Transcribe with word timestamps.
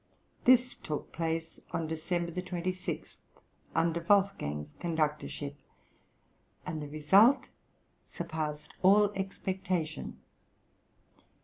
This 0.45 0.73
took 0.73 1.11
place 1.13 1.59
on 1.73 1.85
December 1.85 2.31
26, 2.41 3.19
under 3.75 4.03
Wolfgang's 4.09 4.69
conductorship, 4.79 5.53
and 6.65 6.81
the 6.81 6.87
result 6.89 7.49
surpassed 8.07 8.73
all 8.81 9.11
expectation. 9.13 10.19